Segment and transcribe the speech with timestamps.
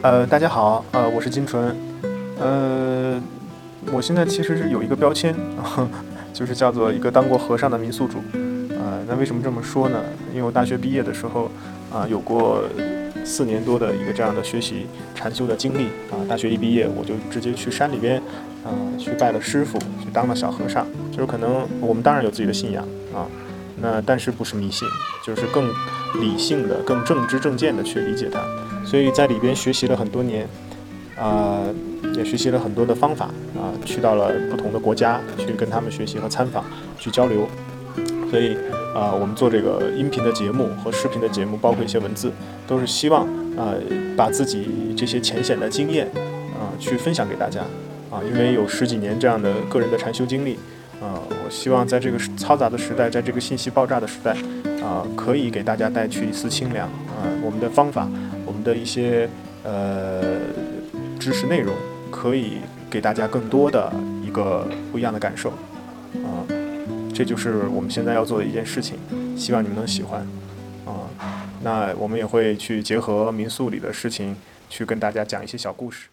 [0.00, 1.76] 呃，大家好，呃，我是金纯，
[2.40, 3.20] 呃，
[3.92, 5.34] 我现在其实是有一个标签，
[6.32, 8.18] 就是叫做一个当过和尚的民宿主，
[8.70, 10.02] 呃，那为什么这么说呢？
[10.32, 11.50] 因为我大学毕业的时候，
[11.92, 12.62] 啊，有过
[13.24, 18.16] 四年多的一个这样的学习禅修的经历，啊，大学一毕业我就直接去山里边，
[18.64, 22.82] 啊，去拜了师傅，去当了小和尚，就是可能我们当然有自己的信仰，
[23.14, 23.26] 啊。
[23.80, 24.88] 那但是不是迷信，
[25.22, 25.68] 就是更
[26.20, 28.40] 理性的、更正知正见的去理解它。
[28.84, 30.48] 所以在里边学习了很多年，
[31.18, 31.60] 啊，
[32.14, 36.64] 也学习了很多的方法啊，去到了不同的国家去跟他们学习和参访，
[36.98, 37.46] 去交流。
[38.30, 38.56] 所以
[38.94, 42.32] 啊，我们做这个音频的节目和视频的节目，包括一些文字，
[42.66, 43.74] 都是希望啊，
[44.16, 46.06] 把自己这些浅显的经验
[46.54, 47.60] 啊，去分享给大家
[48.10, 50.58] 啊，因为有十几年这样的个人的禅修经历。
[51.00, 54.32] 呃，我希望在这个嘈杂的时代，在这个信息爆炸的时代，
[54.82, 56.88] 啊，可以给大家带去一丝清凉。
[56.88, 58.08] 啊，我们的方法，
[58.44, 59.28] 我们的一些
[59.62, 60.22] 呃
[61.18, 61.74] 知识内容，
[62.10, 63.92] 可以给大家更多的
[64.24, 65.50] 一个不一样的感受。
[66.24, 66.44] 啊，
[67.14, 68.98] 这就是我们现在要做的一件事情，
[69.36, 70.26] 希望你们能喜欢。
[70.86, 74.34] 啊，那我们也会去结合民宿里的事情，
[74.70, 76.08] 去跟大家讲一些小故事。